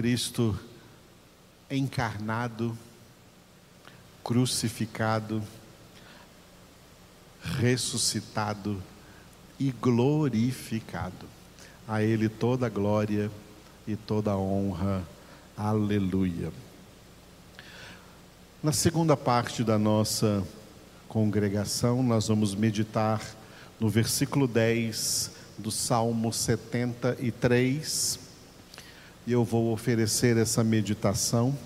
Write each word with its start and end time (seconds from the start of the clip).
Cristo 0.00 0.58
encarnado, 1.70 2.74
crucificado, 4.24 5.42
ressuscitado 7.42 8.82
e 9.58 9.70
glorificado. 9.70 11.26
A 11.86 12.02
Ele 12.02 12.30
toda 12.30 12.64
a 12.64 12.70
glória 12.70 13.30
e 13.86 13.94
toda 13.94 14.30
a 14.30 14.38
honra. 14.38 15.06
Aleluia. 15.54 16.50
Na 18.62 18.72
segunda 18.72 19.18
parte 19.18 19.62
da 19.62 19.78
nossa 19.78 20.42
congregação, 21.08 22.02
nós 22.02 22.26
vamos 22.26 22.54
meditar 22.54 23.20
no 23.78 23.90
versículo 23.90 24.48
10 24.48 25.30
do 25.58 25.70
Salmo 25.70 26.32
73. 26.32 28.29
E 29.26 29.32
eu 29.32 29.44
vou 29.44 29.72
oferecer 29.72 30.36
essa 30.38 30.64
meditação 30.64 31.56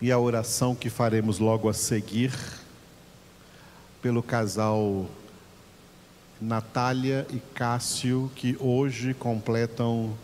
e 0.00 0.10
a 0.10 0.18
oração 0.18 0.74
que 0.74 0.88
faremos 0.88 1.38
logo 1.38 1.68
a 1.68 1.72
seguir 1.72 2.32
pelo 4.00 4.22
casal 4.22 5.06
Natália 6.40 7.26
e 7.30 7.38
Cássio, 7.54 8.30
que 8.34 8.56
hoje 8.58 9.14
completam 9.14 10.16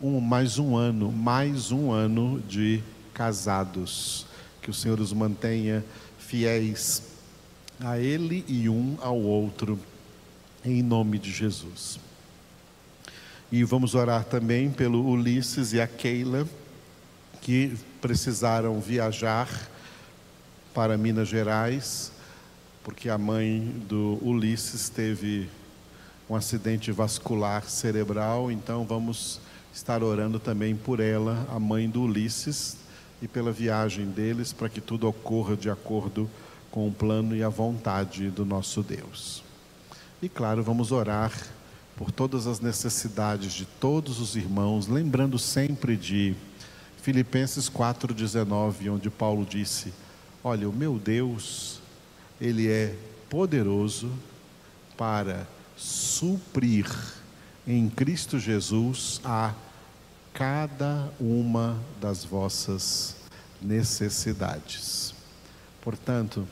um, 0.00 0.20
mais 0.20 0.58
um 0.58 0.76
ano, 0.76 1.10
mais 1.12 1.70
um 1.70 1.90
ano 1.90 2.40
de 2.40 2.82
casados. 3.14 4.26
Que 4.60 4.70
o 4.70 4.74
Senhor 4.74 5.00
os 5.00 5.12
mantenha 5.12 5.84
fiéis 6.18 7.02
a 7.78 7.98
Ele 7.98 8.44
e 8.46 8.68
um 8.68 8.98
ao 9.00 9.18
outro, 9.18 9.78
em 10.64 10.82
nome 10.82 11.18
de 11.18 11.30
Jesus. 11.30 11.98
E 13.52 13.64
vamos 13.64 13.96
orar 13.96 14.24
também 14.24 14.70
pelo 14.70 15.04
Ulisses 15.04 15.72
e 15.72 15.80
a 15.80 15.86
Keila, 15.88 16.46
que 17.40 17.76
precisaram 18.00 18.80
viajar 18.80 19.48
para 20.72 20.96
Minas 20.96 21.26
Gerais, 21.26 22.12
porque 22.84 23.08
a 23.08 23.18
mãe 23.18 23.74
do 23.88 24.20
Ulisses 24.22 24.88
teve 24.88 25.48
um 26.28 26.36
acidente 26.36 26.92
vascular 26.92 27.68
cerebral, 27.68 28.52
então 28.52 28.84
vamos 28.84 29.40
estar 29.74 30.00
orando 30.04 30.38
também 30.38 30.76
por 30.76 31.00
ela, 31.00 31.44
a 31.50 31.58
mãe 31.58 31.90
do 31.90 32.02
Ulisses, 32.02 32.76
e 33.20 33.26
pela 33.26 33.50
viagem 33.50 34.06
deles, 34.06 34.52
para 34.52 34.68
que 34.68 34.80
tudo 34.80 35.08
ocorra 35.08 35.56
de 35.56 35.68
acordo 35.68 36.30
com 36.70 36.86
o 36.86 36.92
plano 36.92 37.34
e 37.34 37.42
a 37.42 37.48
vontade 37.48 38.30
do 38.30 38.44
nosso 38.44 38.80
Deus. 38.80 39.42
E 40.22 40.28
claro, 40.28 40.62
vamos 40.62 40.92
orar 40.92 41.32
por 42.00 42.10
todas 42.10 42.46
as 42.46 42.60
necessidades 42.60 43.52
de 43.52 43.66
todos 43.66 44.20
os 44.20 44.34
irmãos, 44.34 44.86
lembrando 44.86 45.38
sempre 45.38 45.98
de 45.98 46.34
Filipenses 47.02 47.68
4,19, 47.68 48.90
onde 48.90 49.10
Paulo 49.10 49.44
disse: 49.44 49.92
Olha, 50.42 50.66
o 50.66 50.72
meu 50.72 50.98
Deus, 50.98 51.78
Ele 52.40 52.68
é 52.68 52.96
poderoso 53.28 54.10
para 54.96 55.46
suprir 55.76 56.86
em 57.66 57.90
Cristo 57.90 58.38
Jesus 58.38 59.20
a 59.22 59.52
cada 60.32 61.12
uma 61.20 61.78
das 62.00 62.24
vossas 62.24 63.14
necessidades. 63.60 65.14
Portanto, 65.82 66.48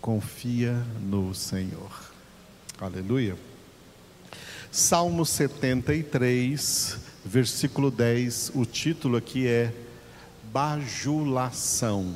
confia 0.00 0.74
no 1.00 1.34
Senhor. 1.34 1.90
Aleluia. 2.80 3.36
Salmo 4.76 5.24
73, 5.24 6.98
versículo 7.24 7.90
10, 7.90 8.52
o 8.54 8.66
título 8.66 9.16
aqui 9.16 9.46
é 9.46 9.72
Bajulação. 10.52 12.14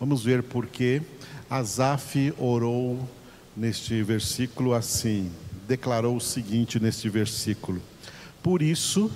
Vamos 0.00 0.24
ver 0.24 0.42
por 0.42 0.66
que 0.66 1.00
Asaf 1.48 2.34
orou 2.36 3.08
neste 3.56 4.02
versículo 4.02 4.74
assim, 4.74 5.30
declarou 5.68 6.16
o 6.16 6.20
seguinte 6.20 6.80
neste 6.80 7.08
versículo: 7.08 7.80
por 8.42 8.60
isso, 8.60 9.08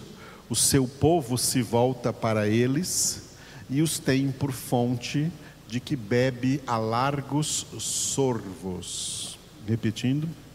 o 0.48 0.54
seu 0.54 0.87
povo 0.87 1.37
se 1.37 1.62
volta 1.62 2.12
para 2.12 2.47
eles 2.47 3.31
e 3.69 3.83
os 3.83 3.98
tem 3.98 4.31
por 4.31 4.53
fonte 4.53 5.33
de 5.66 5.81
que 5.81 5.97
bebe 5.97 6.62
a 6.65 6.77
largos 6.77 7.66
sorvos. 7.77 9.37
Repetindo. 9.66 10.46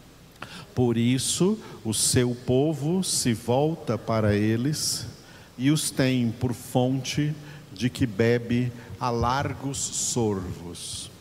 Por 0.74 0.98
isso, 0.98 1.58
o 1.84 1.94
seu 1.94 2.36
povo 2.46 3.04
se 3.04 3.34
volta 3.34 3.98
para 3.98 4.36
eles 4.36 5.06
e 5.58 5.72
os 5.72 5.92
tem 5.92 6.32
por 6.32 6.54
fonte 6.54 7.34
de 7.74 7.90
que 7.90 8.06
bebe 8.06 8.72
a 9.00 9.10
largos 9.10 9.78
sorvos. 9.78 11.12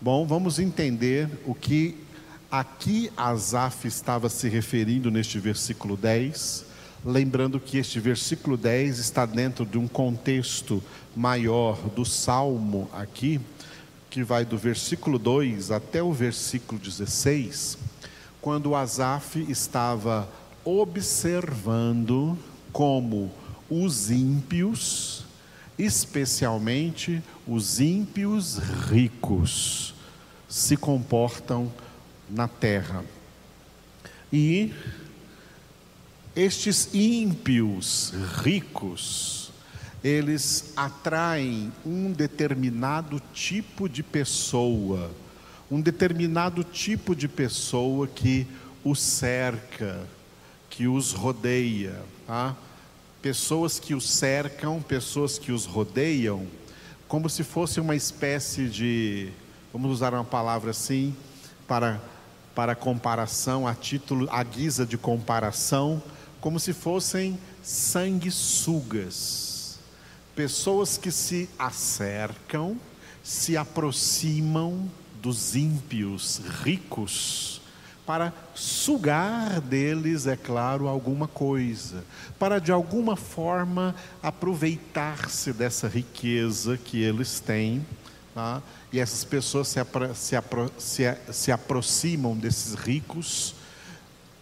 Bom, 0.00 0.26
vamos 0.26 0.58
entender 0.58 1.28
o 1.44 1.54
que 1.54 1.96
Aqui 2.50 3.12
Asaf 3.14 3.86
estava 3.86 4.30
se 4.30 4.48
referindo 4.48 5.10
neste 5.10 5.38
versículo 5.38 5.98
10, 5.98 6.64
lembrando 7.04 7.60
que 7.60 7.76
este 7.76 8.00
versículo 8.00 8.56
10 8.56 8.98
está 8.98 9.26
dentro 9.26 9.66
de 9.66 9.76
um 9.76 9.86
contexto 9.86 10.82
maior 11.14 11.76
do 11.90 12.06
salmo 12.06 12.88
aqui, 12.90 13.38
que 14.08 14.22
vai 14.22 14.46
do 14.46 14.56
versículo 14.56 15.18
2 15.18 15.70
até 15.70 16.02
o 16.02 16.10
versículo 16.10 16.80
16, 16.80 17.76
quando 18.40 18.74
Asaf 18.74 19.36
estava 19.50 20.28
observando 20.64 22.38
como 22.72 23.30
os 23.68 24.10
ímpios, 24.10 25.24
especialmente 25.78 27.22
os 27.46 27.80
ímpios 27.80 28.58
ricos, 28.88 29.94
se 30.48 30.76
comportam 30.76 31.72
na 32.28 32.48
terra. 32.48 33.04
E 34.32 34.72
estes 36.36 36.94
ímpios 36.94 38.12
ricos, 38.42 39.50
eles 40.04 40.72
atraem 40.76 41.72
um 41.84 42.12
determinado 42.12 43.20
tipo 43.32 43.88
de 43.88 44.02
pessoa, 44.02 45.10
um 45.70 45.80
determinado 45.80 46.64
tipo 46.64 47.14
de 47.14 47.28
pessoa 47.28 48.06
que 48.06 48.46
os 48.84 49.00
cerca, 49.00 50.06
que 50.70 50.86
os 50.86 51.12
rodeia, 51.12 52.00
tá? 52.26 52.56
Pessoas 53.20 53.78
que 53.78 53.94
os 53.94 54.08
cercam, 54.08 54.80
pessoas 54.80 55.38
que 55.38 55.52
os 55.52 55.66
rodeiam, 55.66 56.46
como 57.06 57.28
se 57.28 57.42
fosse 57.42 57.80
uma 57.80 57.96
espécie 57.96 58.68
de, 58.68 59.30
vamos 59.72 59.90
usar 59.90 60.14
uma 60.14 60.24
palavra 60.24 60.70
assim, 60.70 61.14
para 61.66 62.00
para 62.58 62.74
comparação, 62.74 63.68
a 63.68 63.74
título, 63.74 64.26
a 64.32 64.42
guisa 64.42 64.84
de 64.84 64.98
comparação, 64.98 66.02
como 66.40 66.58
se 66.58 66.72
fossem 66.72 67.38
sanguessugas, 67.62 68.98
pessoas 70.34 70.98
que 70.98 71.12
se 71.12 71.48
acercam, 71.56 72.76
se 73.22 73.56
aproximam 73.56 74.90
dos 75.22 75.54
ímpios 75.54 76.40
ricos 76.62 77.60
para 78.06 78.32
sugar 78.54 79.60
deles, 79.60 80.26
é 80.26 80.36
claro, 80.36 80.88
alguma 80.88 81.28
coisa, 81.28 82.02
para 82.38 82.58
de 82.58 82.72
alguma 82.72 83.16
forma 83.16 83.94
aproveitar-se 84.22 85.52
dessa 85.52 85.88
riqueza 85.88 86.78
que 86.78 87.02
eles 87.02 87.38
têm 87.38 87.84
Tá? 88.38 88.62
E 88.92 89.00
essas 89.00 89.24
pessoas 89.24 89.66
se, 89.66 89.80
apro 89.80 90.14
se, 90.14 90.36
apro 90.36 90.70
se, 90.78 91.02
se 91.32 91.50
aproximam 91.50 92.36
desses 92.36 92.74
ricos 92.74 93.52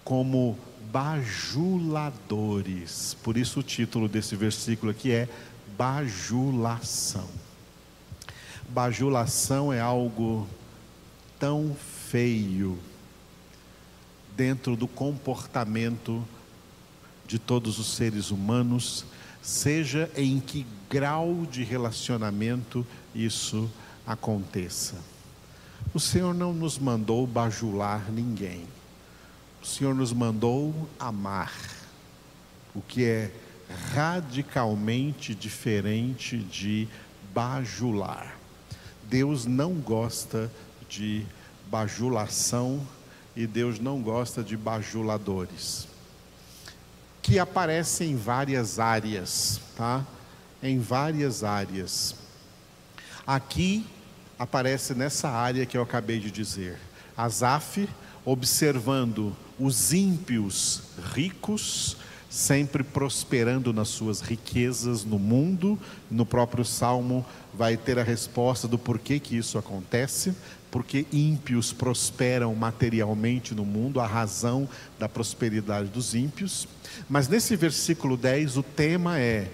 como 0.05 0.59
bajuladores. 0.93 1.97
Por 3.23 3.39
isso 3.39 3.61
o 3.61 3.63
título 3.63 4.07
desse 4.07 4.37
versículo 4.37 4.93
aqui 4.93 5.13
é 5.13 5.27
bajulação. 5.79 7.27
Bajulação 8.69 9.73
é 9.73 9.81
algo 9.81 10.47
tão 11.39 11.77
feio 12.09 12.79
dentro 14.37 14.77
do 14.77 14.87
comportamento 14.87 16.27
de 17.27 17.39
todos 17.39 17.79
os 17.79 17.95
seres 17.95 18.31
humanos, 18.31 19.05
seja 19.43 20.11
em 20.17 20.39
que 20.39 20.67
grau 20.91 21.47
de 21.51 21.65
relacionamento 21.65 22.87
isso 23.15 23.71
aconteça. 24.07 24.97
O 25.95 26.01
Senhor 26.01 26.35
não 26.35 26.53
nos 26.53 26.79
mandou 26.79 27.27
bajular 27.27 28.11
ninguém. 28.11 28.65
O 29.63 29.67
Senhor 29.67 29.95
nos 29.95 30.13
mandou 30.13 30.89
amar, 30.99 31.53
o 32.75 32.81
que 32.81 33.05
é 33.05 33.33
radicalmente 33.95 35.35
diferente 35.35 36.39
de 36.39 36.87
bajular. 37.35 38.37
Deus 39.05 39.47
não 39.47 39.75
gosta 39.75 40.49
de 40.49 40.66
bajulação 41.71 42.87
e 43.35 43.47
Deus 43.47 43.79
não 43.79 44.01
gosta 44.01 44.43
de 44.43 44.57
bajuladores. 44.57 45.89
que 47.23 47.41
aparece 47.41 48.05
em 48.05 48.17
várias 48.17 48.79
áreas, 48.79 49.61
tá? 49.77 50.07
Em 50.63 50.79
várias 50.79 51.43
áreas. 51.43 52.15
Aqui 53.27 53.85
aparece 54.39 54.95
nessa 54.95 55.29
área 55.29 55.67
que 55.67 55.77
eu 55.77 55.83
acabei 55.83 56.21
de 56.21 56.31
dizer. 56.31 56.79
Asaf 57.17 57.89
observando 58.25 59.35
os 59.59 59.93
ímpios 59.93 60.83
ricos, 61.15 61.97
sempre 62.37 62.85
prosperando 62.85 63.73
nas 63.73 63.89
suas 63.89 64.21
riquezas 64.21 65.07
no 65.07 65.19
mundo. 65.19 65.79
No 66.11 66.27
próprio 66.27 66.67
Salmo 66.67 67.25
vai 67.55 67.79
ter 67.79 67.99
a 67.99 68.03
resposta 68.03 68.69
do 68.69 68.77
porquê 68.77 69.19
que 69.19 69.39
isso 69.39 69.57
acontece, 69.57 70.35
porque 70.71 71.07
ímpios 71.11 71.73
prosperam 71.73 72.55
materialmente 72.55 73.55
no 73.55 73.65
mundo, 73.65 74.01
a 74.01 74.07
razão 74.07 74.69
da 74.99 75.09
prosperidade 75.09 75.89
dos 75.89 76.15
ímpios. 76.15 76.69
Mas 77.09 77.27
nesse 77.27 77.57
versículo 77.57 78.19
10 78.19 78.59
o 78.59 78.63
tema 78.63 79.19
é 79.19 79.51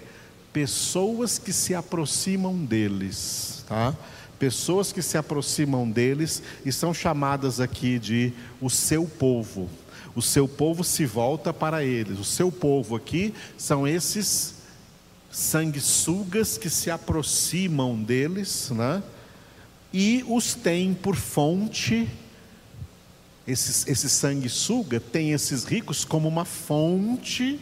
pessoas 0.51 1.39
que 1.39 1.53
se 1.53 1.73
aproximam 1.73 2.65
deles, 2.65 3.63
tá? 3.65 3.95
Pessoas 4.39 4.91
que 4.91 5.01
se 5.01 5.17
aproximam 5.17 5.89
deles 5.89 6.41
e 6.65 6.71
são 6.71 6.93
chamadas 6.93 7.59
aqui 7.59 7.99
de 7.99 8.33
o 8.59 8.69
seu 8.69 9.05
povo. 9.05 9.69
O 10.15 10.21
seu 10.21 10.47
povo 10.47 10.83
se 10.83 11.05
volta 11.05 11.51
para 11.51 11.83
eles. 11.83 12.19
O 12.19 12.23
seu 12.23 12.51
povo 12.51 12.95
aqui 12.95 13.33
são 13.57 13.87
esses 13.87 14.55
sanguessugas 15.31 16.57
que 16.57 16.69
se 16.69 16.91
aproximam 16.91 17.95
deles, 18.01 18.69
né? 18.69 19.01
E 19.91 20.23
os 20.27 20.53
tem 20.53 20.93
por 20.93 21.15
fonte. 21.15 22.07
Esses, 23.47 23.87
esse 23.87 24.09
sanguessuga 24.09 24.99
tem 24.99 25.31
esses 25.31 25.63
ricos 25.63 26.05
como 26.05 26.27
uma 26.27 26.45
fonte 26.45 27.59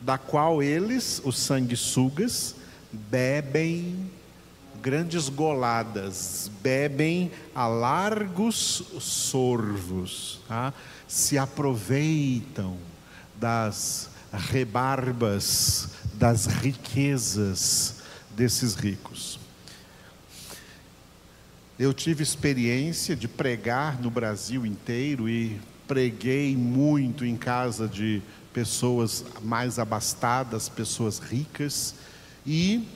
da 0.00 0.18
qual 0.18 0.62
eles, 0.62 1.22
os 1.24 1.38
sanguessugas, 1.38 2.54
bebem 2.92 4.10
grandes 4.86 5.28
goladas, 5.28 6.48
bebem 6.62 7.32
a 7.52 7.66
largos 7.66 8.84
sorvos, 9.00 10.38
tá? 10.46 10.72
se 11.08 11.36
aproveitam 11.36 12.76
das 13.34 14.08
rebarbas, 14.32 15.88
das 16.14 16.46
riquezas 16.46 17.96
desses 18.36 18.76
ricos. 18.76 19.40
Eu 21.76 21.92
tive 21.92 22.22
experiência 22.22 23.16
de 23.16 23.26
pregar 23.26 24.00
no 24.00 24.08
Brasil 24.08 24.64
inteiro 24.64 25.28
e 25.28 25.60
preguei 25.88 26.56
muito 26.56 27.24
em 27.24 27.36
casa 27.36 27.88
de 27.88 28.22
pessoas 28.52 29.24
mais 29.42 29.80
abastadas, 29.80 30.68
pessoas 30.68 31.18
ricas, 31.18 31.96
e 32.46 32.86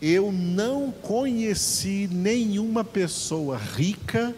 eu 0.00 0.30
não 0.30 0.90
conheci 0.90 2.08
nenhuma 2.10 2.84
pessoa 2.84 3.56
rica 3.56 4.34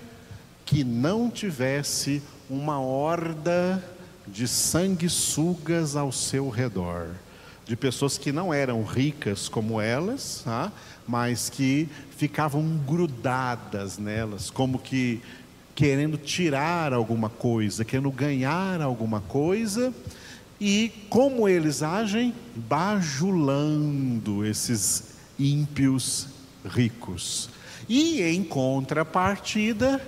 que 0.65 0.85
não 0.85 1.31
tivesse 1.31 2.23
uma 2.49 2.81
horda 2.81 3.83
de 4.27 4.47
sanguessugas 4.47 5.97
ao 5.97 6.13
seu 6.13 6.49
redor, 6.49 7.09
de 7.67 7.77
pessoas 7.77 8.17
que 8.19 8.31
não 8.31 8.53
eram 8.53 8.85
ricas 8.85 9.49
como 9.49 9.81
elas, 9.81 10.43
tá? 10.45 10.71
mas 11.07 11.49
que 11.49 11.89
ficavam 12.17 12.63
grudadas 12.87 13.99
nelas, 13.99 14.51
como 14.51 14.79
que 14.79 15.21
querendo 15.75 16.19
tirar 16.19 16.93
alguma 16.93 17.29
coisa, 17.29 17.85
querendo 17.85 18.11
ganhar 18.11 18.83
alguma 18.83 19.21
coisa, 19.21 19.95
e 20.61 20.93
como 21.09 21.49
eles 21.49 21.83
agem? 21.83 22.35
Bajulando 22.57 24.45
esses 24.45 25.18
ímpios 25.39 26.29
ricos. 26.65 27.49
E 27.89 28.23
em 28.23 28.43
contrapartida, 28.43 30.01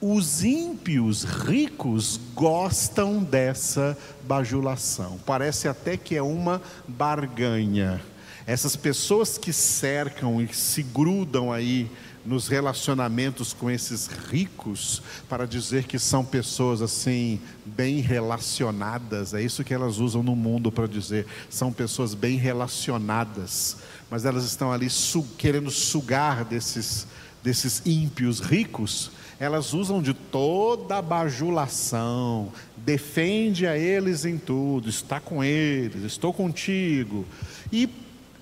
os 0.00 0.44
ímpios 0.44 1.24
ricos 1.24 2.20
gostam 2.34 3.22
dessa 3.22 3.96
bajulação. 4.24 5.18
Parece 5.24 5.68
até 5.68 5.96
que 5.96 6.16
é 6.16 6.22
uma 6.22 6.60
barganha. 6.86 8.02
Essas 8.46 8.76
pessoas 8.76 9.38
que 9.38 9.52
cercam 9.52 10.42
e 10.42 10.52
se 10.52 10.82
grudam 10.82 11.50
aí 11.50 11.90
nos 12.24 12.48
relacionamentos 12.48 13.52
com 13.52 13.70
esses 13.70 14.06
ricos 14.06 15.02
para 15.28 15.46
dizer 15.46 15.84
que 15.84 15.98
são 15.98 16.24
pessoas 16.24 16.80
assim 16.80 17.40
bem 17.64 18.00
relacionadas, 18.00 19.34
é 19.34 19.42
isso 19.42 19.64
que 19.64 19.74
elas 19.74 19.98
usam 19.98 20.22
no 20.22 20.34
mundo 20.34 20.72
para 20.72 20.86
dizer, 20.86 21.26
são 21.50 21.72
pessoas 21.72 22.14
bem 22.14 22.36
relacionadas, 22.36 23.76
mas 24.10 24.24
elas 24.24 24.44
estão 24.44 24.72
ali 24.72 24.88
su 24.88 25.22
querendo 25.36 25.70
sugar 25.70 26.44
desses 26.44 27.06
desses 27.44 27.82
ímpios 27.84 28.40
ricos, 28.40 29.10
elas 29.38 29.74
usam 29.74 30.00
de 30.00 30.14
toda 30.14 30.96
a 30.96 31.02
bajulação, 31.02 32.50
defende 32.74 33.66
a 33.66 33.76
eles 33.76 34.24
em 34.24 34.38
tudo, 34.38 34.88
está 34.88 35.20
com 35.20 35.44
eles, 35.44 36.04
estou 36.04 36.32
contigo. 36.32 37.26
E 37.70 37.86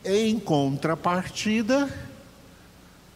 em 0.05 0.38
contrapartida, 0.38 1.88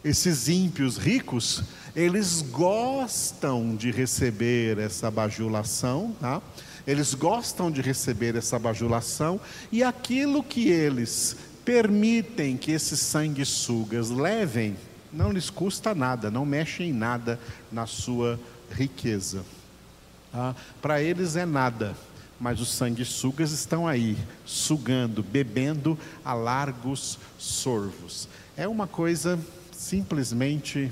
esses 0.07 0.49
ímpios 0.49 0.97
ricos, 0.97 1.65
eles 1.95 2.41
gostam 2.41 3.75
de 3.75 3.91
receber 3.91 4.79
essa 4.79 5.11
bajulação, 5.11 6.15
tá? 6.21 6.41
eles 6.87 7.13
gostam 7.13 7.73
de 7.73 7.81
receber 7.81 8.37
essa 8.37 8.57
bajulação, 8.57 9.41
e 9.73 9.83
aquilo 9.83 10.45
que 10.45 10.69
eles 10.69 11.37
permitem 11.65 12.57
que 12.57 12.71
esses 12.71 13.01
sanguessugas 13.01 14.09
levem, 14.09 14.77
não 15.13 15.33
lhes 15.33 15.51
custa 15.51 15.93
nada, 15.93 16.31
não 16.31 16.47
mexe 16.47 16.85
em 16.85 16.93
nada 16.93 17.41
na 17.73 17.85
sua 17.85 18.39
riqueza. 18.71 19.45
Tá? 20.31 20.55
Para 20.81 21.03
eles 21.03 21.35
é 21.35 21.45
nada, 21.45 21.97
mas 22.39 22.61
os 22.61 22.73
sanguessugas 22.73 23.51
estão 23.51 23.89
aí, 23.89 24.17
sugando, 24.45 25.21
bebendo 25.21 25.99
a 26.25 26.33
largos 26.33 27.19
sorvos. 27.37 28.29
É 28.57 28.69
uma 28.69 28.87
coisa 28.87 29.37
simplesmente 29.77 30.91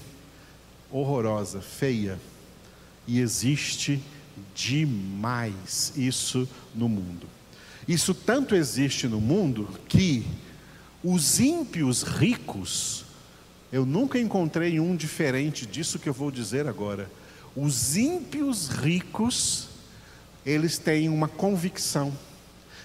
horrorosa, 0.91 1.61
feia. 1.61 2.19
E 3.07 3.19
existe 3.19 4.01
demais 4.55 5.93
isso 5.97 6.49
no 6.75 6.89
mundo. 6.89 7.27
Isso 7.89 8.15
tanto 8.15 8.55
existe 8.55 9.09
no 9.09 9.21
mundo 9.21 9.69
que 9.89 10.25
os 11.03 11.39
ímpios 11.41 12.03
ricos, 12.03 13.05
eu 13.73 13.85
nunca 13.85 14.19
encontrei 14.19 14.79
um 14.81 14.97
diferente 14.97 15.67
disso 15.67 15.99
que 15.99 16.09
eu 16.09 16.15
vou 16.15 16.31
dizer 16.31 16.67
agora. 16.67 17.11
Os 17.57 17.97
ímpios 17.97 18.69
ricos, 18.69 19.69
eles 20.47 20.79
têm 20.79 21.09
uma 21.09 21.29
convicção 21.29 22.17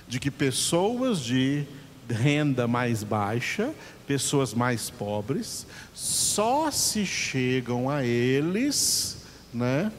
de 0.08 0.20
que 0.20 0.32
pessoas 0.32 1.22
de 1.22 1.66
renda 2.10 2.68
mais 2.68 3.04
baixa, 3.04 3.74
pessoas 4.08 4.54
mais 4.54 4.90
pobres, 4.90 5.66
só 5.94 6.72
se 6.72 7.06
chegam 7.06 7.90
a 7.90 8.04
eles, 8.04 9.18
né, 9.54 9.92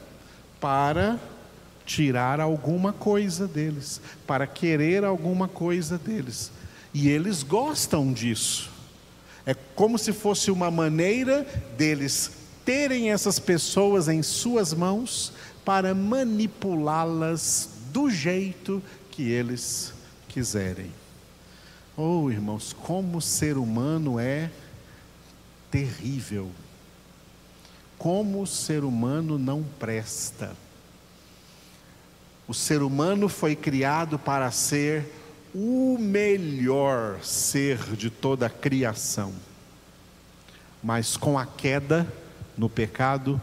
para 0.59 1.19
tirar 1.85 2.39
alguma 2.39 2.93
coisa 2.93 3.47
deles, 3.47 4.01
para 4.27 4.45
querer 4.45 5.03
alguma 5.03 5.47
coisa 5.47 5.97
deles. 5.97 6.51
E 6.93 7.09
eles 7.09 7.43
gostam 7.43 8.11
disso. 8.11 8.69
É 9.45 9.53
como 9.53 9.97
se 9.97 10.13
fosse 10.13 10.51
uma 10.51 10.69
maneira 10.69 11.45
deles 11.77 12.31
terem 12.63 13.11
essas 13.11 13.39
pessoas 13.39 14.07
em 14.07 14.21
suas 14.21 14.73
mãos 14.73 15.33
para 15.65 15.95
manipulá-las 15.95 17.69
do 17.91 18.09
jeito 18.09 18.81
que 19.09 19.23
eles 19.29 19.93
quiserem. 20.27 21.00
Oh, 21.97 22.31
irmãos, 22.31 22.73
como 22.73 23.17
o 23.17 23.21
ser 23.21 23.57
humano 23.57 24.19
é 24.19 24.49
terrível. 25.69 26.49
Como 27.97 28.41
o 28.41 28.47
ser 28.47 28.83
humano 28.83 29.37
não 29.37 29.63
presta. 29.77 30.55
O 32.47 32.53
ser 32.53 32.81
humano 32.81 33.27
foi 33.27 33.55
criado 33.55 34.17
para 34.17 34.49
ser 34.51 35.05
o 35.53 35.97
melhor 35.99 37.21
ser 37.23 37.77
de 37.95 38.09
toda 38.09 38.45
a 38.45 38.49
criação. 38.49 39.33
Mas 40.81 41.17
com 41.17 41.37
a 41.37 41.45
queda 41.45 42.11
no 42.57 42.69
pecado, 42.69 43.39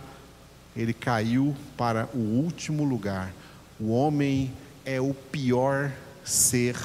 ele 0.75 0.93
caiu 0.93 1.55
para 1.77 2.09
o 2.15 2.19
último 2.19 2.85
lugar. 2.85 3.33
O 3.79 3.91
homem 3.91 4.53
é 4.85 5.01
o 5.01 5.13
pior 5.13 5.93
ser 6.25 6.77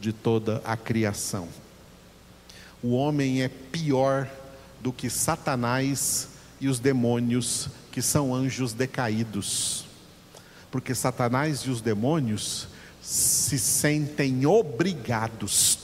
de 0.00 0.12
toda 0.12 0.62
a 0.64 0.76
criação. 0.76 1.48
O 2.82 2.94
homem 2.94 3.42
é 3.42 3.48
pior 3.48 4.28
do 4.80 4.92
que 4.92 5.10
Satanás 5.10 6.28
e 6.60 6.68
os 6.68 6.78
demônios, 6.78 7.68
que 7.90 8.00
são 8.00 8.34
anjos 8.34 8.72
decaídos. 8.72 9.84
Porque 10.70 10.94
Satanás 10.94 11.60
e 11.60 11.70
os 11.70 11.80
demônios 11.80 12.68
se 13.02 13.58
sentem 13.58 14.44
obrigados 14.46 15.78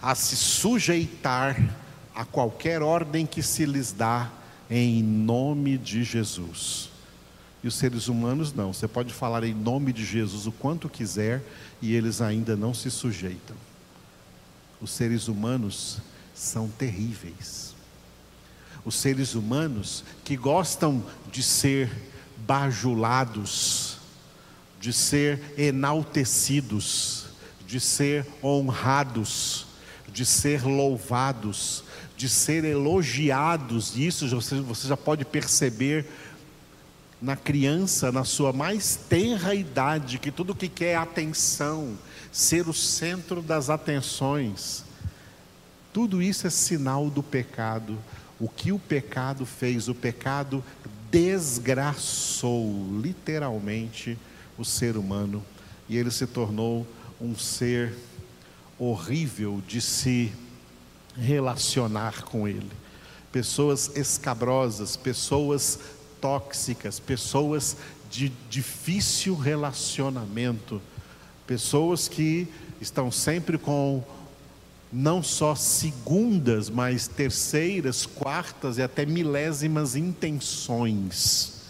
a 0.00 0.14
se 0.14 0.36
sujeitar 0.36 1.56
a 2.14 2.24
qualquer 2.24 2.82
ordem 2.82 3.26
que 3.26 3.42
se 3.42 3.64
lhes 3.64 3.92
dá 3.92 4.30
em 4.70 5.02
nome 5.02 5.78
de 5.78 6.04
Jesus. 6.04 6.90
E 7.62 7.68
os 7.68 7.74
seres 7.74 8.08
humanos 8.08 8.52
não. 8.52 8.72
Você 8.72 8.86
pode 8.86 9.12
falar 9.12 9.42
em 9.44 9.54
nome 9.54 9.92
de 9.92 10.04
Jesus 10.04 10.46
o 10.46 10.52
quanto 10.52 10.88
quiser 10.88 11.42
e 11.82 11.94
eles 11.94 12.20
ainda 12.20 12.56
não 12.56 12.72
se 12.72 12.90
sujeitam. 12.90 13.56
Os 14.80 14.90
seres 14.90 15.26
humanos 15.26 15.98
são 16.34 16.68
terríveis. 16.68 17.74
Os 18.84 18.94
seres 18.94 19.34
humanos 19.34 20.04
que 20.24 20.36
gostam 20.36 21.04
de 21.32 21.42
ser 21.42 21.90
bajulados, 22.46 23.98
de 24.80 24.92
ser 24.92 25.54
enaltecidos, 25.58 27.26
de 27.66 27.80
ser 27.80 28.24
honrados, 28.42 29.66
de 30.12 30.24
ser 30.24 30.62
louvados, 30.64 31.84
de 32.16 32.28
ser 32.28 32.64
elogiados. 32.64 33.96
Isso 33.96 34.28
você, 34.28 34.60
você 34.60 34.88
já 34.88 34.96
pode 34.96 35.24
perceber 35.24 36.06
na 37.20 37.36
criança, 37.36 38.12
na 38.12 38.24
sua 38.24 38.52
mais 38.52 38.96
tenra 39.08 39.54
idade, 39.54 40.18
que 40.18 40.30
tudo 40.30 40.54
que 40.54 40.68
quer 40.68 40.92
é 40.92 40.96
atenção, 40.96 41.98
ser 42.30 42.68
o 42.68 42.72
centro 42.72 43.42
das 43.42 43.68
atenções. 43.68 44.84
Tudo 45.92 46.22
isso 46.22 46.46
é 46.46 46.50
sinal 46.50 47.10
do 47.10 47.22
pecado. 47.22 47.98
O 48.38 48.48
que 48.48 48.70
o 48.70 48.78
pecado 48.78 49.44
fez? 49.44 49.88
O 49.88 49.94
pecado 49.94 50.62
desgraçou 51.10 53.00
literalmente 53.02 54.16
o 54.56 54.64
ser 54.64 54.96
humano 54.96 55.44
e 55.88 55.96
ele 55.96 56.10
se 56.10 56.26
tornou 56.26 56.86
um 57.20 57.36
ser 57.36 57.94
horrível 58.78 59.62
de 59.66 59.80
se 59.80 60.32
relacionar 61.16 62.22
com 62.22 62.46
ele. 62.46 62.70
Pessoas 63.32 63.90
escabrosas, 63.96 64.96
pessoas 64.96 65.80
tóxicas, 66.20 66.98
pessoas 66.98 67.76
de 68.10 68.32
difícil 68.48 69.36
relacionamento, 69.36 70.80
pessoas 71.46 72.08
que 72.08 72.48
estão 72.80 73.10
sempre 73.10 73.58
com 73.58 74.02
não 74.92 75.22
só 75.22 75.54
segundas, 75.54 76.70
mas 76.70 77.06
terceiras, 77.06 78.06
quartas 78.06 78.78
e 78.78 78.82
até 78.82 79.04
milésimas 79.04 79.94
intenções, 79.94 81.60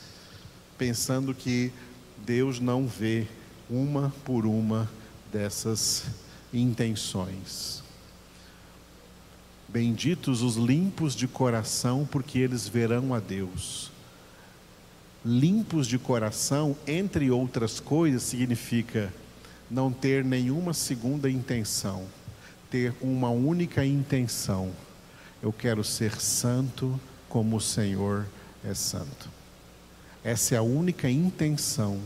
pensando 0.77 1.35
que 1.35 1.73
Deus 2.25 2.61
não 2.61 2.87
vê 2.87 3.27
uma 3.69 4.13
por 4.25 4.47
uma 4.47 4.89
dessas 5.33 6.05
intenções. 6.53 7.83
Benditos 9.69 10.41
os 10.41 10.57
limpos 10.57 11.15
de 11.15 11.29
coração, 11.29 12.09
porque 12.11 12.39
eles 12.39 12.67
verão 12.67 13.13
a 13.13 13.21
Deus. 13.21 13.91
Limpos 15.25 15.87
de 15.87 15.99
coração, 15.99 16.77
entre 16.87 17.31
outras 17.31 17.81
coisas, 17.81 18.23
significa 18.23 19.13
não 19.71 19.93
ter 19.93 20.25
nenhuma 20.25 20.73
segunda 20.73 21.31
intenção, 21.31 22.07
ter 22.71 22.95
uma 23.01 23.31
única 23.31 23.85
intenção. 23.85 24.73
Eu 25.43 25.53
quero 25.53 25.85
ser 25.85 26.21
santo 26.21 26.99
como 27.29 27.57
o 27.57 27.61
Senhor 27.61 28.27
é 28.65 28.75
santo. 28.75 29.29
Essa 30.25 30.55
é 30.55 30.59
a 30.59 30.63
única 30.63 31.11
intenção 31.11 32.01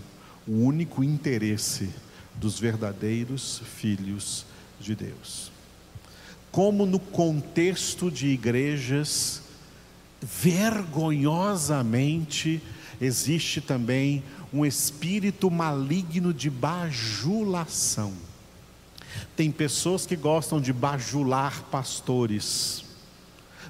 o 0.47 0.65
único 0.65 1.03
interesse 1.05 1.91
dos 2.35 2.59
verdadeiros 2.59 3.61
filhos 3.77 4.47
de 4.81 4.95
Deus. 4.95 5.53
Como 6.51 6.87
no 6.87 6.99
contexto 6.99 8.11
de 8.11 8.29
igrejas, 8.29 9.43
vergonhosamente, 10.21 12.63
existe 13.03 13.61
também 13.61 14.23
um 14.53 14.65
espírito 14.65 15.51
maligno 15.51 16.33
de 16.33 16.49
bajulação. 16.49 18.13
Tem 19.35 19.51
pessoas 19.51 20.07
que 20.07 20.15
gostam 20.15 20.61
de 20.61 20.73
bajular 20.73 21.65
pastores, 21.65 22.85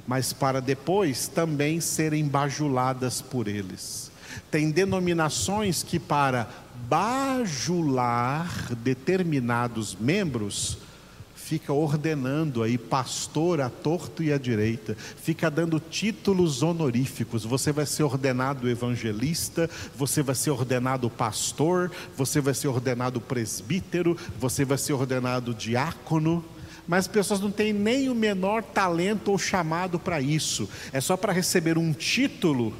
mas 0.07 0.35
para 0.35 0.61
depois 0.61 1.29
também 1.29 1.81
serem 1.81 2.29
bajuladas 2.29 3.23
por 3.23 3.49
eles. 3.49 4.13
Tem 4.51 4.71
denominações 4.71 5.83
que, 5.83 5.99
para 5.99 6.49
bajular 6.89 8.75
determinados 8.77 9.97
membros, 9.99 10.79
fica 11.53 11.71
ordenando 11.71 12.63
aí 12.63 12.79
pastor 12.79 13.61
a 13.61 13.69
torto 13.69 14.23
e 14.23 14.33
à 14.33 14.39
direita, 14.39 14.97
fica 14.99 15.51
dando 15.51 15.79
títulos 15.79 16.63
honoríficos. 16.63 17.45
Você 17.45 17.71
vai 17.71 17.85
ser 17.85 18.05
ordenado 18.05 18.71
evangelista, 18.71 19.69
você 19.95 20.23
vai 20.23 20.35
ser 20.35 20.49
ordenado 20.51 21.11
pastor, 21.11 21.93
você 22.17 22.41
vai 22.41 22.55
ser 22.55 22.69
ordenado 22.69 23.21
presbítero, 23.21 24.17
você 24.41 24.65
vai 24.65 24.79
ser 24.79 24.95
ordenado 24.95 25.53
diácono. 25.53 26.43
Mas 26.89 27.01
as 27.01 27.09
pessoas 27.09 27.39
não 27.39 27.51
têm 27.51 27.75
nem 27.75 28.09
o 28.09 28.15
menor 28.15 28.63
talento 28.63 29.31
ou 29.31 29.37
chamado 29.37 29.99
para 29.99 30.23
isso. 30.23 30.67
É 30.91 31.03
só 31.03 31.19
para 31.19 31.35
receber 31.35 31.77
um 31.77 31.93
título 31.93 32.73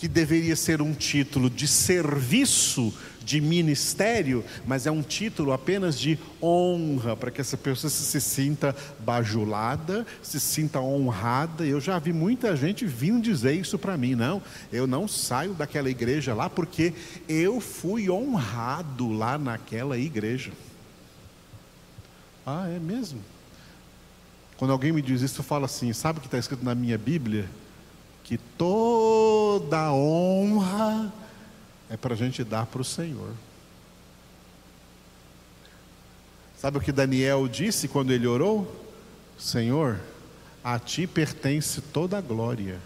que 0.00 0.08
deveria 0.08 0.56
ser 0.56 0.80
um 0.80 0.94
título 0.94 1.50
de 1.50 1.68
serviço, 1.68 2.90
de 3.22 3.38
ministério, 3.38 4.42
mas 4.66 4.86
é 4.86 4.90
um 4.90 5.02
título 5.02 5.52
apenas 5.52 6.00
de 6.00 6.18
honra, 6.42 7.14
para 7.14 7.30
que 7.30 7.38
essa 7.38 7.54
pessoa 7.54 7.90
se 7.90 8.18
sinta 8.18 8.74
bajulada, 9.00 10.06
se 10.22 10.40
sinta 10.40 10.80
honrada. 10.80 11.66
Eu 11.66 11.82
já 11.82 11.98
vi 11.98 12.14
muita 12.14 12.56
gente 12.56 12.86
vindo 12.86 13.20
dizer 13.20 13.52
isso 13.52 13.78
para 13.78 13.94
mim, 13.98 14.14
não, 14.14 14.40
eu 14.72 14.86
não 14.86 15.06
saio 15.06 15.52
daquela 15.52 15.90
igreja 15.90 16.32
lá 16.32 16.48
porque 16.48 16.94
eu 17.28 17.60
fui 17.60 18.08
honrado 18.08 19.12
lá 19.12 19.36
naquela 19.36 19.98
igreja. 19.98 20.50
Ah, 22.46 22.66
é 22.74 22.78
mesmo? 22.78 23.20
Quando 24.56 24.70
alguém 24.70 24.92
me 24.92 25.02
diz 25.02 25.20
isso, 25.20 25.40
eu 25.40 25.44
falo 25.44 25.66
assim: 25.66 25.92
sabe 25.92 26.20
o 26.20 26.22
que 26.22 26.26
está 26.26 26.38
escrito 26.38 26.64
na 26.64 26.74
minha 26.74 26.96
Bíblia? 26.96 27.44
Que 28.30 28.38
toda 28.38 29.92
honra 29.92 31.12
é 31.90 31.96
para 31.96 32.14
a 32.14 32.16
gente 32.16 32.44
dar 32.44 32.64
para 32.64 32.80
o 32.80 32.84
Senhor. 32.84 33.32
Sabe 36.56 36.78
o 36.78 36.80
que 36.80 36.92
Daniel 36.92 37.48
disse 37.48 37.88
quando 37.88 38.12
ele 38.12 38.28
orou? 38.28 38.86
Senhor, 39.36 39.98
a 40.62 40.78
ti 40.78 41.08
pertence 41.08 41.80
toda 41.80 42.18
a 42.18 42.20
glória, 42.20 42.78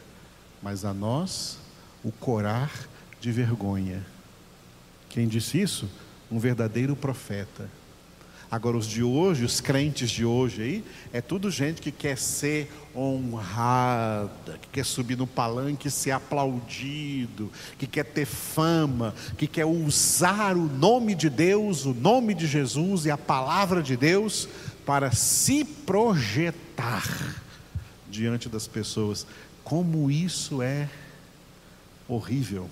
mas 0.62 0.82
a 0.82 0.94
nós 0.94 1.58
o 2.02 2.10
corar 2.10 2.72
de 3.20 3.30
vergonha. 3.30 4.02
Quem 5.10 5.28
disse 5.28 5.60
isso? 5.60 5.90
Um 6.30 6.38
verdadeiro 6.38 6.96
profeta. 6.96 7.68
Agora, 8.50 8.76
os 8.76 8.86
de 8.86 9.02
hoje, 9.02 9.44
os 9.44 9.60
crentes 9.60 10.10
de 10.10 10.24
hoje 10.24 10.62
aí, 10.62 10.84
é 11.12 11.20
tudo 11.20 11.50
gente 11.50 11.80
que 11.80 11.90
quer 11.90 12.16
ser 12.16 12.70
honrada, 12.94 14.58
que 14.60 14.68
quer 14.68 14.84
subir 14.84 15.16
no 15.16 15.26
palanque 15.26 15.88
e 15.88 15.90
ser 15.90 16.12
aplaudido, 16.12 17.50
que 17.78 17.86
quer 17.86 18.04
ter 18.04 18.26
fama, 18.26 19.14
que 19.36 19.46
quer 19.46 19.64
usar 19.64 20.56
o 20.56 20.68
nome 20.68 21.14
de 21.14 21.28
Deus, 21.28 21.84
o 21.84 21.94
nome 21.94 22.34
de 22.34 22.46
Jesus 22.46 23.06
e 23.06 23.10
a 23.10 23.18
palavra 23.18 23.82
de 23.82 23.96
Deus 23.96 24.48
para 24.86 25.10
se 25.10 25.64
projetar 25.64 27.42
diante 28.08 28.48
das 28.48 28.66
pessoas. 28.66 29.26
Como 29.64 30.10
isso 30.10 30.62
é 30.62 30.88
horrível. 32.06 32.68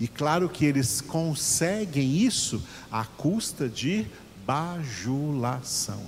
E 0.00 0.06
claro 0.06 0.48
que 0.48 0.64
eles 0.64 1.00
conseguem 1.00 2.18
isso 2.18 2.62
à 2.90 3.04
custa 3.04 3.68
de 3.68 4.06
bajulação. 4.46 6.00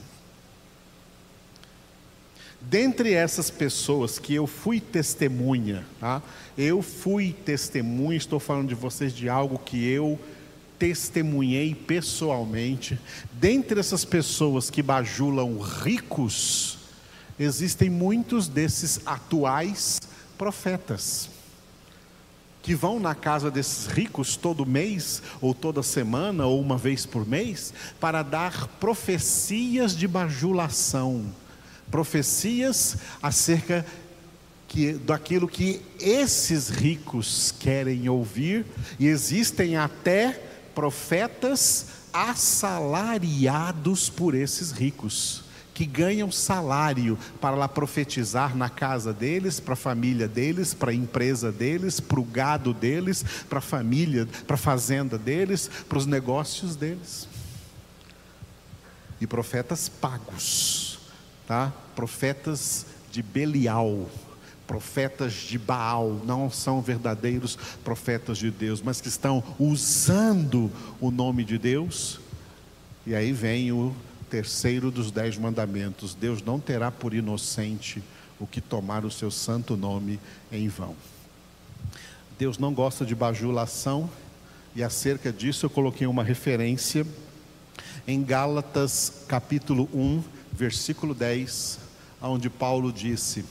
Dentre 2.61 3.14
essas 3.14 3.50
pessoas 3.50 4.18
que 4.18 4.35
eu 4.35 4.47
fui 4.47 4.80
testemunha, 4.80 5.85
tá? 5.99 6.23
eu 6.56 6.82
fui 6.82 7.32
testemunha, 7.32 8.16
estou 8.16 8.38
falando 8.38 8.68
de 8.68 8.75
vocês 8.75 9.14
de 9.14 9.28
algo 9.28 9.59
que 9.59 9.88
eu 9.88 10.18
testemunhei 10.78 11.75
pessoalmente. 11.75 12.99
Dentre 13.32 13.80
essas 13.80 14.04
pessoas 14.04 14.70
que 14.70 14.82
bajulam 14.82 15.59
ricos, 15.59 16.78
existem 17.38 17.90
muitos 17.90 18.47
desses 18.47 19.00
atuais 19.06 20.00
profetas 20.38 21.39
que 22.62 22.75
vão 22.75 23.00
na 23.00 23.14
casa 23.14 23.50
desses 23.50 23.87
ricos 23.87 24.37
todo 24.37 24.67
mês, 24.67 25.23
ou 25.40 25.55
toda 25.55 25.83
semana, 25.83 26.47
ou 26.47 26.61
uma 26.61 26.76
vez 26.76 27.07
por 27.07 27.26
mês, 27.26 27.73
para 27.99 28.23
dar 28.23 28.67
profecias 28.79 29.97
de 29.97 30.07
bajulação, 30.07 31.25
profecias 31.90 32.99
acerca 33.23 33.85
que, 34.69 34.93
daquilo 34.93 35.49
que 35.49 35.81
esses 35.99 36.69
ricos 36.69 37.55
querem 37.59 38.09
ouvir, 38.09 38.67
e 38.99 39.07
existem 39.07 39.76
até 39.76 40.40
profetas 40.75 41.87
assalariados 42.12 44.09
por 44.09 44.35
esses 44.35 44.71
ricos 44.71 45.50
que 45.80 45.87
ganham 45.87 46.30
salário 46.30 47.18
para 47.40 47.56
lá 47.56 47.66
profetizar 47.66 48.54
na 48.54 48.68
casa 48.68 49.14
deles, 49.14 49.58
para 49.58 49.72
a 49.72 49.76
família 49.76 50.28
deles, 50.28 50.75
para 50.75 50.90
a 50.90 50.94
empresa 50.94 51.50
deles, 51.50 51.99
para 52.00 52.20
o 52.20 52.22
gado 52.22 52.75
deles, 52.75 53.25
para 53.49 53.60
a 53.60 53.62
família, 53.62 54.28
para 54.46 54.56
a 54.56 54.58
fazenda 54.58 55.16
deles, 55.16 55.70
para 55.88 55.96
os 55.96 56.04
negócios 56.04 56.76
deles. 56.76 57.26
E 59.22 59.26
profetas 59.26 59.88
pagos, 59.88 60.99
tá? 61.46 61.72
Profetas 61.96 62.84
de 63.10 63.22
Belial, 63.22 64.06
profetas 64.66 65.32
de 65.32 65.58
Baal, 65.58 66.20
não 66.26 66.50
são 66.50 66.82
verdadeiros 66.82 67.56
profetas 67.82 68.37
de 68.37 68.50
Deus, 68.50 68.82
mas 68.82 69.00
que 69.00 69.08
estão 69.08 69.42
usando 69.58 70.70
o 71.00 71.10
nome 71.10 71.42
de 71.42 71.56
Deus. 71.56 72.20
E 73.06 73.14
aí 73.14 73.32
vem 73.32 73.72
o 73.72 73.96
terceiro 74.30 74.90
dos 74.90 75.10
dez 75.10 75.37
mandamentos: 75.37 76.14
Deus 76.14 76.40
não 76.40 76.60
terá 76.60 76.90
por 76.90 77.12
inocente 77.12 78.02
o 78.38 78.46
que 78.46 78.60
tomar 78.60 79.04
o 79.04 79.10
seu 79.10 79.30
santo 79.30 79.76
nome 79.76 80.18
em 80.50 80.68
vão. 80.68 80.94
Deus 82.38 82.56
não 82.56 82.72
gosta 82.72 83.04
de 83.04 83.14
bajulação, 83.14 84.08
e 84.75 84.82
acerca 84.82 85.30
disso 85.32 85.66
eu 85.66 85.70
coloquei 85.70 86.06
uma 86.06 86.22
referência 86.22 87.06
em 88.06 88.22
Gálatas 88.22 89.25
capítulo 89.28 89.88
1, 89.92 90.22
versículo 90.52 91.12
10, 91.12 91.80
onde 92.22 92.49
Paulo 92.49 92.92
disse: 92.92 93.44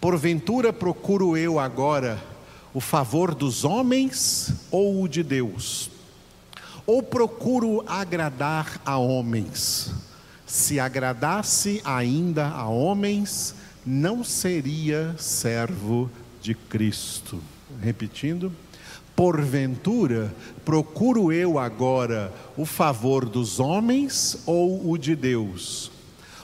Porventura 0.00 0.72
procuro 0.72 1.36
eu 1.36 1.58
agora 1.58 2.22
o 2.74 2.80
favor 2.80 3.34
dos 3.34 3.64
homens 3.64 4.52
ou 4.70 5.02
o 5.02 5.08
de 5.08 5.22
Deus? 5.22 5.95
Ou 6.86 7.02
procuro 7.02 7.82
agradar 7.86 8.80
a 8.84 8.96
homens? 8.96 9.92
Se 10.46 10.78
agradasse 10.78 11.82
ainda 11.84 12.46
a 12.46 12.68
homens, 12.68 13.54
não 13.84 14.22
seria 14.22 15.14
servo 15.18 16.08
de 16.40 16.54
Cristo. 16.54 17.42
Repetindo, 17.82 18.52
porventura 19.16 20.32
procuro 20.64 21.32
eu 21.32 21.58
agora 21.58 22.32
o 22.56 22.64
favor 22.64 23.28
dos 23.28 23.58
homens 23.58 24.38
ou 24.46 24.90
o 24.90 24.96
de 24.96 25.16
Deus? 25.16 25.90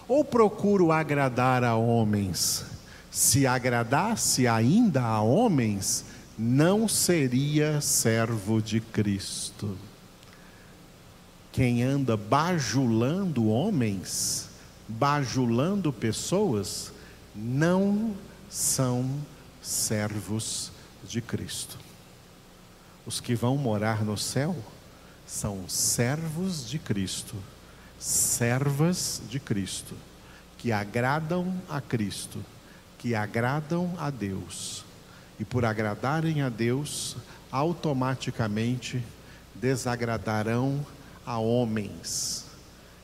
Ou 0.09 0.25
procuro 0.25 0.91
agradar 0.91 1.63
a 1.63 1.77
homens? 1.77 2.65
Se 3.11 3.47
agradasse 3.47 4.49
ainda 4.49 5.03
a 5.03 5.21
homens, 5.21 6.05
não 6.37 6.89
seria 6.89 7.81
servo 7.81 8.61
de 8.61 8.81
Cristo. 8.81 9.77
Quem 11.53 11.83
anda 11.83 12.17
bajulando 12.17 13.49
homens, 13.49 14.49
bajulando 14.89 15.93
pessoas, 15.93 16.91
não 17.35 18.15
são 18.49 19.09
servos 19.61 20.73
de 21.07 21.21
Cristo. 21.21 21.79
Os 23.05 23.21
que 23.21 23.35
vão 23.35 23.59
morar 23.59 24.03
no 24.03 24.17
céu 24.17 24.57
são 25.27 25.69
servos 25.69 26.69
de 26.69 26.79
Cristo, 26.79 27.37
servas 27.99 29.21
de 29.29 29.39
Cristo, 29.39 29.95
que 30.57 30.73
agradam 30.73 31.55
a 31.69 31.81
Cristo, 31.81 32.43
que 32.99 33.15
agradam 33.15 33.95
a 33.99 34.09
Deus. 34.09 34.85
E 35.39 35.45
por 35.45 35.65
agradarem 35.65 36.41
a 36.41 36.49
Deus, 36.49 37.17
automaticamente 37.51 39.03
desagradarão 39.55 40.81
a 40.81 41.02
a 41.27 41.39
homens. 41.39 42.47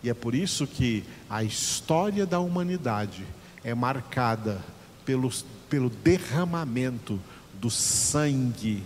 E 0.02 0.10
é 0.10 0.14
por 0.14 0.34
isso 0.34 0.66
que 0.66 1.04
a 1.28 1.42
história 1.42 2.24
da 2.24 2.38
humanidade 2.40 3.26
é 3.64 3.74
marcada 3.74 4.62
pelo, 5.04 5.30
pelo 5.68 5.90
derramamento 5.90 7.18
do 7.54 7.70
sangue 7.70 8.84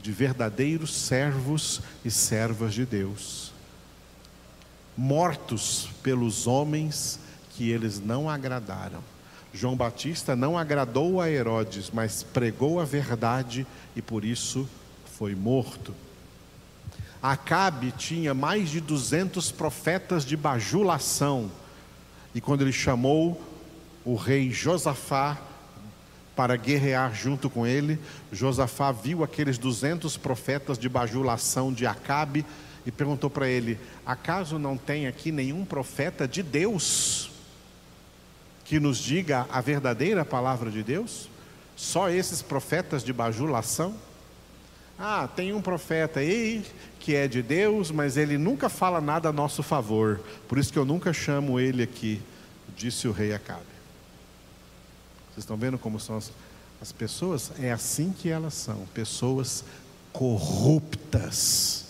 de 0.00 0.12
verdadeiros 0.12 0.92
servos 0.92 1.80
e 2.04 2.10
servas 2.10 2.74
de 2.74 2.84
Deus, 2.84 3.52
mortos 4.96 5.88
pelos 6.02 6.46
homens 6.46 7.20
que 7.50 7.70
eles 7.70 8.00
não 8.00 8.28
agradaram. 8.28 9.00
João 9.54 9.76
Batista 9.76 10.34
não 10.34 10.56
agradou 10.56 11.20
a 11.20 11.30
Herodes, 11.30 11.90
mas 11.92 12.22
pregou 12.22 12.80
a 12.80 12.84
verdade 12.84 13.66
e 13.94 14.02
por 14.02 14.24
isso 14.24 14.68
foi 15.04 15.34
morto. 15.34 15.94
Acabe 17.22 17.92
tinha 17.92 18.34
mais 18.34 18.68
de 18.68 18.80
200 18.80 19.52
profetas 19.52 20.24
de 20.24 20.36
bajulação. 20.36 21.50
E 22.34 22.40
quando 22.40 22.62
ele 22.62 22.72
chamou 22.72 23.40
o 24.04 24.16
rei 24.16 24.50
Josafá 24.50 25.38
para 26.34 26.56
guerrear 26.56 27.14
junto 27.14 27.48
com 27.48 27.64
ele, 27.64 27.98
Josafá 28.32 28.90
viu 28.90 29.22
aqueles 29.22 29.56
200 29.56 30.16
profetas 30.16 30.76
de 30.76 30.88
bajulação 30.88 31.72
de 31.72 31.86
Acabe 31.86 32.44
e 32.84 32.90
perguntou 32.90 33.30
para 33.30 33.48
ele: 33.48 33.78
Acaso 34.04 34.58
não 34.58 34.76
tem 34.76 35.06
aqui 35.06 35.30
nenhum 35.30 35.64
profeta 35.64 36.26
de 36.26 36.42
Deus 36.42 37.30
que 38.64 38.80
nos 38.80 38.98
diga 38.98 39.46
a 39.50 39.60
verdadeira 39.60 40.24
palavra 40.24 40.70
de 40.70 40.82
Deus? 40.82 41.28
Só 41.76 42.08
esses 42.08 42.42
profetas 42.42 43.04
de 43.04 43.12
bajulação? 43.12 43.94
Ah, 44.98 45.28
tem 45.34 45.52
um 45.52 45.60
profeta 45.60 46.20
aí 46.20 46.64
que 47.00 47.14
é 47.14 47.26
de 47.26 47.42
Deus, 47.42 47.90
mas 47.90 48.16
ele 48.16 48.38
nunca 48.38 48.68
fala 48.68 49.00
nada 49.00 49.28
a 49.28 49.32
nosso 49.32 49.62
favor. 49.62 50.20
Por 50.46 50.58
isso 50.58 50.72
que 50.72 50.78
eu 50.78 50.84
nunca 50.84 51.12
chamo 51.12 51.58
ele 51.58 51.82
aqui, 51.82 52.22
disse 52.76 53.08
o 53.08 53.12
rei 53.12 53.34
Acabe. 53.34 53.72
Vocês 55.32 55.38
estão 55.44 55.56
vendo 55.56 55.78
como 55.78 55.98
são 55.98 56.16
as, 56.16 56.30
as 56.80 56.92
pessoas? 56.92 57.50
É 57.58 57.72
assim 57.72 58.12
que 58.12 58.28
elas 58.28 58.54
são, 58.54 58.86
pessoas 58.94 59.64
corruptas. 60.12 61.86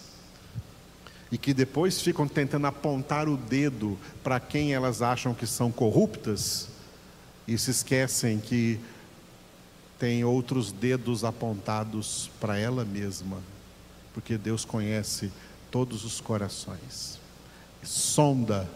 E 1.30 1.36
que 1.36 1.52
depois 1.52 2.00
ficam 2.00 2.28
tentando 2.28 2.66
apontar 2.66 3.28
o 3.28 3.36
dedo 3.36 3.98
para 4.22 4.38
quem 4.38 4.74
elas 4.74 5.02
acham 5.02 5.34
que 5.34 5.46
são 5.46 5.72
corruptas 5.72 6.68
e 7.48 7.58
se 7.58 7.70
esquecem 7.70 8.38
que 8.38 8.78
tem 10.02 10.24
outros 10.24 10.72
dedos 10.72 11.22
apontados 11.22 12.28
para 12.40 12.58
ela 12.58 12.84
mesma, 12.84 13.38
porque 14.12 14.36
Deus 14.36 14.64
conhece 14.64 15.30
todos 15.70 16.04
os 16.04 16.20
corações, 16.20 17.20
sonda 17.84 18.68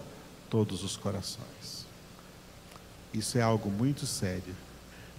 todos 0.48 0.84
os 0.84 0.96
corações. 0.96 1.84
Isso 3.12 3.38
é 3.38 3.42
algo 3.42 3.68
muito 3.72 4.06
sério. 4.06 4.54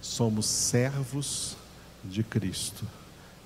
Somos 0.02 0.46
servos 0.46 1.58
de 2.06 2.24
Cristo 2.24 2.88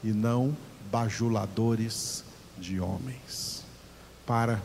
e 0.04 0.12
não 0.12 0.56
bajuladores 0.92 2.24
de 2.60 2.80
homens, 2.80 3.64
para 4.24 4.62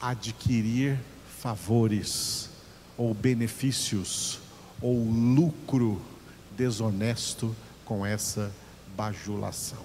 adquirir 0.00 0.98
favores 1.42 2.48
ou 2.96 3.12
benefícios 3.12 4.40
ou 4.80 5.04
lucro 5.04 6.13
desonesto 6.56 7.54
com 7.84 8.04
essa 8.04 8.52
bajulação. 8.96 9.82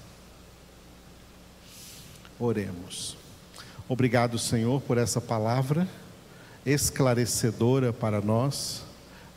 Oremos. 2.39 3.17
Obrigado, 3.87 4.37
Senhor, 4.37 4.81
por 4.81 4.97
essa 4.97 5.19
palavra 5.19 5.87
esclarecedora 6.65 7.91
para 7.91 8.21
nós 8.21 8.83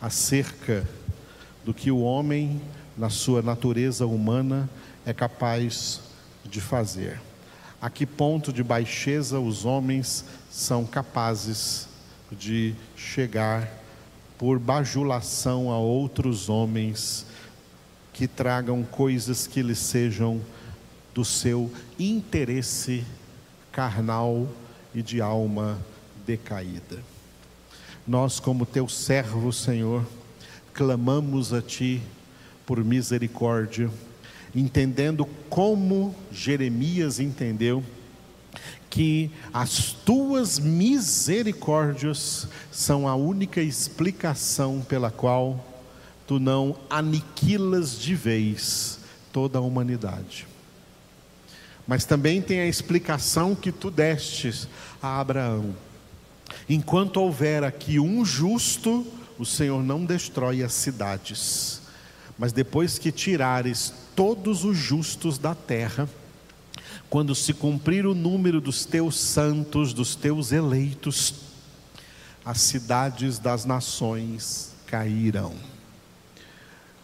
acerca 0.01 0.87
do 1.65 1.73
que 1.73 1.91
o 1.91 2.01
homem, 2.01 2.61
na 2.97 3.09
sua 3.09 3.41
natureza 3.41 4.07
humana, 4.07 4.69
é 5.07 5.13
capaz 5.13 6.01
de 6.45 6.61
fazer. 6.61 7.21
A 7.81 7.89
que 7.89 8.05
ponto 8.05 8.53
de 8.53 8.63
baixeza 8.63 9.41
os 9.41 9.65
homens 9.65 10.25
são 10.51 10.85
capazes 10.85 11.89
de 12.31 12.75
chegar 12.97 13.82
por 14.43 14.59
bajulação 14.59 15.71
a 15.71 15.79
outros 15.79 16.49
homens 16.49 17.25
que 18.13 18.27
tragam 18.27 18.83
coisas 18.83 19.47
que 19.47 19.63
lhes 19.63 19.79
sejam 19.79 20.41
do 21.15 21.25
seu 21.25 21.71
interesse 21.97 23.05
carnal 23.71 24.49
e 24.93 25.01
de 25.01 25.21
alma 25.21 25.79
decaída. 26.27 26.99
Nós, 28.05 28.41
como 28.41 28.67
teu 28.67 28.89
servo, 28.89 29.53
Senhor, 29.53 30.05
clamamos 30.75 31.53
a 31.53 31.63
Ti 31.63 32.03
por 32.67 32.83
misericórdia, 32.83 33.89
entendendo 34.53 35.25
como 35.49 36.13
Jeremias 36.33 37.21
entendeu 37.21 37.81
que 38.93 39.31
as 39.55 39.93
tuas 40.05 40.59
misericórdias 40.59 42.47
são 42.71 43.09
a 43.09 43.15
única 43.15 43.63
explicação 43.63 44.83
pela 44.87 45.11
qual 45.11 45.65
tu 46.27 46.39
não 46.39 46.77
aniquilas 46.91 47.99
de 47.99 48.15
vez 48.15 48.99
toda 49.33 49.57
a 49.57 49.63
humanidade. 49.63 50.47
Mas 51.87 52.05
também 52.05 52.43
tem 52.43 52.61
a 52.61 52.67
explicação 52.67 53.55
que 53.55 53.73
tu 53.73 53.91
destes 53.91 54.69
a 55.03 55.19
Abraão. 55.19 55.75
Enquanto 56.69 57.17
houver 57.17 57.65
aqui 57.65 57.99
um 57.99 58.23
justo, 58.23 59.07
o 59.39 59.47
Senhor 59.47 59.83
não 59.83 60.05
destrói 60.05 60.63
as 60.63 60.75
cidades. 60.75 61.81
Mas 62.39 62.53
depois 62.53 62.99
que 62.99 63.11
tirares 63.11 63.91
todos 64.15 64.67
os 64.67 64.77
justos 64.77 65.39
da 65.39 65.55
terra, 65.55 66.07
quando 67.13 67.35
se 67.35 67.53
cumprir 67.53 68.07
o 68.07 68.15
número 68.15 68.59
dos 68.59 68.87
teus 68.87 69.21
santos, 69.21 69.93
dos 69.93 70.15
teus 70.15 70.51
eleitos, 70.51 71.35
as 72.43 72.59
cidades 72.63 73.39
das 73.39 73.67
nações 73.67 74.73
cairão. 74.87 75.53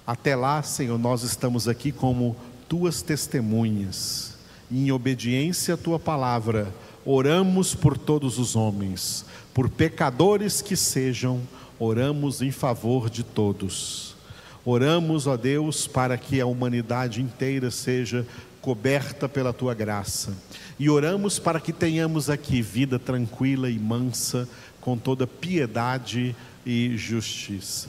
Até 0.07 0.35
lá, 0.35 0.63
Senhor, 0.63 0.99
nós 0.99 1.23
estamos 1.25 1.69
aqui 1.69 1.93
como 1.93 2.35
tuas 2.67 3.03
testemunhas, 3.03 4.39
e 4.71 4.87
em 4.87 4.91
obediência 4.91 5.75
à 5.75 5.77
tua 5.77 5.99
palavra, 5.99 6.73
oramos 7.05 7.75
por 7.75 7.99
todos 7.99 8.39
os 8.39 8.57
homens, 8.57 9.27
por 9.53 9.69
pecadores 9.69 10.63
que 10.63 10.75
sejam, 10.75 11.43
oramos 11.79 12.41
em 12.41 12.51
favor 12.51 13.11
de 13.11 13.23
todos. 13.23 14.17
Oramos, 14.65 15.27
ó 15.27 15.37
Deus, 15.37 15.87
para 15.87 16.17
que 16.17 16.41
a 16.41 16.47
humanidade 16.47 17.21
inteira 17.21 17.71
seja 17.71 18.27
coberta 18.69 19.27
pela 19.27 19.51
tua 19.51 19.73
graça. 19.73 20.37
E 20.79 20.91
oramos 20.91 21.39
para 21.39 21.59
que 21.59 21.73
tenhamos 21.73 22.29
aqui 22.29 22.61
vida 22.61 22.99
tranquila 22.99 23.71
e 23.71 23.79
mansa, 23.79 24.47
com 24.79 24.95
toda 24.95 25.27
piedade 25.27 26.37
e 26.67 26.95
justiça. 26.95 27.89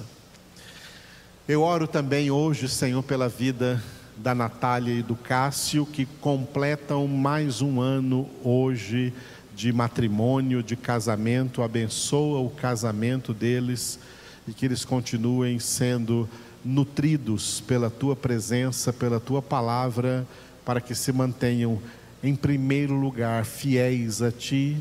Eu 1.45 1.63
oro 1.63 1.85
também 1.85 2.31
hoje, 2.31 2.69
Senhor, 2.69 3.03
pela 3.03 3.27
vida 3.27 3.83
da 4.15 4.33
Natália 4.33 4.93
e 4.93 5.03
do 5.03 5.17
Cássio, 5.17 5.85
que 5.85 6.05
completam 6.21 7.05
mais 7.09 7.61
um 7.61 7.81
ano 7.81 8.29
hoje 8.41 9.11
de 9.53 9.73
matrimônio, 9.73 10.63
de 10.63 10.77
casamento. 10.77 11.61
Abençoa 11.61 12.39
o 12.39 12.49
casamento 12.49 13.33
deles 13.33 13.99
e 14.47 14.53
que 14.53 14.65
eles 14.65 14.85
continuem 14.85 15.59
sendo 15.59 16.29
nutridos 16.63 17.59
pela 17.59 17.89
tua 17.89 18.15
presença, 18.15 18.93
pela 18.93 19.19
tua 19.19 19.41
palavra, 19.41 20.25
para 20.65 20.81
que 20.81 20.93
se 20.93 21.11
mantenham 21.11 21.79
em 22.23 22.35
primeiro 22.35 22.93
lugar 22.93 23.45
fiéis 23.45 24.21
a 24.21 24.31
ti 24.31 24.77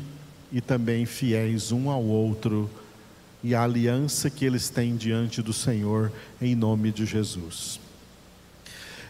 e 0.51 0.59
também 0.59 1.05
fiéis 1.05 1.71
um 1.71 1.89
ao 1.89 2.03
outro 2.03 2.69
e 3.43 3.55
a 3.55 3.63
aliança 3.63 4.29
que 4.29 4.43
eles 4.43 4.69
têm 4.69 4.95
diante 4.95 5.41
do 5.41 5.53
Senhor, 5.53 6.11
em 6.41 6.55
nome 6.55 6.91
de 6.91 7.05
Jesus. 7.05 7.79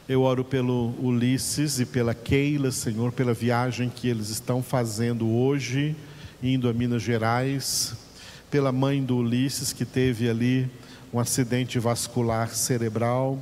Eu 0.07 0.21
oro 0.21 0.43
pelo 0.43 0.93
Ulisses 0.99 1.79
e 1.79 1.85
pela 1.85 2.13
Keila, 2.13 2.71
Senhor, 2.71 3.11
pela 3.11 3.33
viagem 3.33 3.89
que 3.89 4.07
eles 4.07 4.29
estão 4.29 4.61
fazendo 4.61 5.29
hoje, 5.29 5.95
indo 6.41 6.67
a 6.67 6.73
Minas 6.73 7.01
Gerais, 7.01 7.93
pela 8.49 8.71
mãe 8.71 9.03
do 9.03 9.17
Ulisses 9.17 9.71
que 9.71 9.85
teve 9.85 10.29
ali 10.29 10.69
um 11.13 11.19
acidente 11.19 11.79
vascular 11.79 12.53
cerebral. 12.55 13.37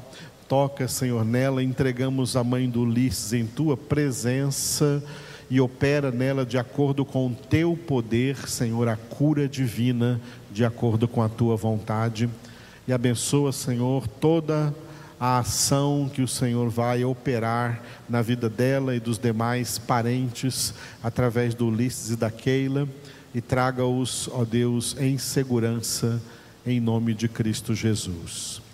Toca, 0.48 0.88
Senhor, 0.88 1.26
nela, 1.26 1.62
entregamos 1.62 2.38
a 2.38 2.44
mãe 2.44 2.70
do 2.70 2.84
Ulisses 2.84 3.34
em 3.34 3.46
tua 3.46 3.76
presença 3.76 5.04
e 5.50 5.60
opera 5.60 6.10
nela 6.10 6.46
de 6.46 6.58
acordo 6.58 7.04
com 7.04 7.28
o 7.28 7.36
teu 7.36 7.76
poder, 7.76 8.48
Senhor, 8.48 8.88
a 8.88 8.96
cura 8.96 9.46
divina, 9.46 10.22
de 10.50 10.64
acordo 10.64 11.06
com 11.06 11.22
a 11.22 11.28
tua 11.28 11.58
vontade. 11.58 12.30
E 12.88 12.94
abençoa, 12.94 13.52
Senhor, 13.52 14.08
toda 14.08 14.74
a 15.20 15.40
ação 15.40 16.10
que 16.14 16.22
o 16.22 16.28
Senhor 16.28 16.70
vai 16.70 17.04
operar 17.04 17.82
na 18.08 18.22
vida 18.22 18.50
dela 18.50 18.96
e 18.96 19.02
dos 19.02 19.18
demais 19.18 19.78
parentes, 19.78 20.74
através 21.04 21.54
do 21.54 21.68
Ulisses 21.68 22.12
e 22.12 22.16
da 22.16 22.32
Keila, 22.32 22.88
e 23.36 23.42
traga-os, 23.42 24.30
ó 24.32 24.46
Deus, 24.46 24.96
em 24.98 25.18
segurança, 25.18 26.22
em 26.66 26.80
nome 26.80 27.14
de 27.14 27.28
Cristo 27.28 27.76
Jesus. 27.76 28.66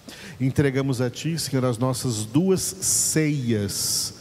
Entregamos 0.46 1.00
a 1.00 1.10
Ti, 1.10 1.40
Senhor, 1.40 1.64
as 1.64 1.78
nossas 1.78 2.26
duas 2.26 2.60
ceias 2.60 4.16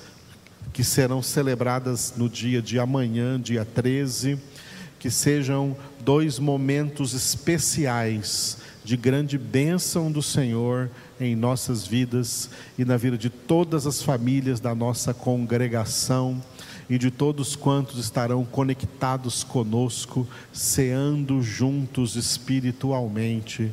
que 0.73 0.85
serão 0.85 1.21
celebradas 1.21 2.15
no 2.17 2.29
dia 2.29 2.63
de 2.63 2.79
amanhã, 2.79 3.41
dia 3.41 3.65
13, 3.65 4.39
que 5.01 5.11
sejam 5.11 5.77
dois 5.99 6.39
momentos 6.39 7.13
especiais 7.13 8.59
de 8.85 8.97
grande 8.97 9.37
bênção 9.37 10.13
do 10.13 10.23
Senhor 10.23 10.89
em 11.21 11.35
nossas 11.35 11.85
vidas 11.85 12.51
e 12.79 12.85
na 12.85 12.97
vida 12.97 13.19
de 13.19 13.29
todas 13.29 13.85
as 13.85 14.01
famílias 14.01 14.61
da 14.61 14.77
nossa 14.77 15.13
congregação 15.13 16.41
e 16.89 16.99
de 16.99 17.11
todos 17.11 17.57
quantos 17.57 17.99
estarão 17.99 18.45
conectados 18.45 19.43
conosco, 19.43 20.25
ceando 20.53 21.43
juntos 21.43 22.15
espiritualmente. 22.15 23.73